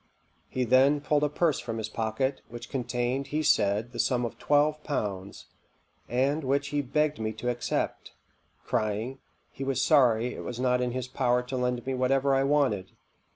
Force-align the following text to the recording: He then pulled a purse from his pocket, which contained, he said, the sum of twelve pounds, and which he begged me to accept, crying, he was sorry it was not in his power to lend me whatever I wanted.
He 0.49 0.63
then 0.63 0.99
pulled 0.99 1.23
a 1.23 1.29
purse 1.29 1.59
from 1.59 1.77
his 1.77 1.87
pocket, 1.87 2.41
which 2.49 2.71
contained, 2.71 3.27
he 3.27 3.43
said, 3.43 3.91
the 3.91 3.99
sum 3.99 4.25
of 4.25 4.39
twelve 4.39 4.83
pounds, 4.83 5.45
and 6.09 6.43
which 6.43 6.69
he 6.69 6.81
begged 6.81 7.19
me 7.19 7.31
to 7.33 7.51
accept, 7.51 8.13
crying, 8.65 9.19
he 9.51 9.63
was 9.63 9.79
sorry 9.79 10.33
it 10.33 10.43
was 10.43 10.59
not 10.59 10.81
in 10.81 10.89
his 10.89 11.07
power 11.07 11.43
to 11.43 11.55
lend 11.55 11.85
me 11.85 11.93
whatever 11.93 12.33
I 12.33 12.43
wanted. 12.43 12.93